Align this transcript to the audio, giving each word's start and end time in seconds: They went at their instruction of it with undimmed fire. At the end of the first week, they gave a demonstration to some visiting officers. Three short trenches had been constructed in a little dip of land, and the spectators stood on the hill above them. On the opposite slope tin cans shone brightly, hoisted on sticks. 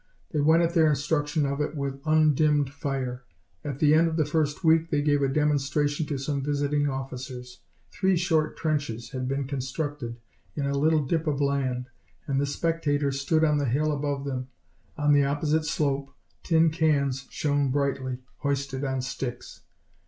They 0.31 0.39
went 0.39 0.63
at 0.63 0.73
their 0.73 0.89
instruction 0.89 1.45
of 1.45 1.61
it 1.61 1.75
with 1.75 2.01
undimmed 2.07 2.71
fire. 2.73 3.21
At 3.63 3.77
the 3.77 3.93
end 3.93 4.07
of 4.07 4.17
the 4.17 4.25
first 4.25 4.63
week, 4.63 4.89
they 4.89 5.03
gave 5.03 5.21
a 5.21 5.27
demonstration 5.27 6.07
to 6.07 6.17
some 6.17 6.41
visiting 6.43 6.89
officers. 6.89 7.59
Three 7.91 8.17
short 8.17 8.57
trenches 8.57 9.11
had 9.11 9.27
been 9.27 9.45
constructed 9.45 10.17
in 10.55 10.65
a 10.65 10.75
little 10.75 11.05
dip 11.05 11.27
of 11.27 11.39
land, 11.39 11.85
and 12.25 12.41
the 12.41 12.47
spectators 12.47 13.21
stood 13.21 13.43
on 13.43 13.59
the 13.59 13.65
hill 13.69 13.91
above 13.91 14.25
them. 14.25 14.47
On 14.97 15.13
the 15.13 15.23
opposite 15.25 15.65
slope 15.65 16.09
tin 16.41 16.71
cans 16.71 17.27
shone 17.29 17.69
brightly, 17.69 18.17
hoisted 18.37 18.83
on 18.83 19.01
sticks. 19.01 19.61